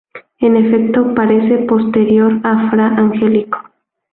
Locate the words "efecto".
0.55-1.13